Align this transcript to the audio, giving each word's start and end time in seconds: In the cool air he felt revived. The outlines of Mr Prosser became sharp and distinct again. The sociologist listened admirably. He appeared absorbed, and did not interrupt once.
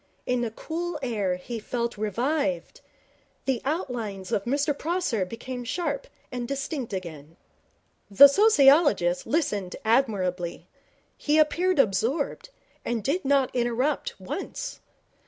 In 0.25 0.41
the 0.41 0.49
cool 0.49 0.97
air 1.03 1.35
he 1.35 1.59
felt 1.59 1.95
revived. 1.95 2.81
The 3.45 3.61
outlines 3.63 4.31
of 4.31 4.45
Mr 4.45 4.75
Prosser 4.75 5.25
became 5.25 5.63
sharp 5.63 6.07
and 6.31 6.47
distinct 6.47 6.91
again. 6.91 7.37
The 8.09 8.27
sociologist 8.27 9.27
listened 9.27 9.75
admirably. 9.85 10.65
He 11.15 11.37
appeared 11.37 11.77
absorbed, 11.77 12.49
and 12.83 13.03
did 13.03 13.23
not 13.25 13.51
interrupt 13.55 14.19
once. 14.19 14.79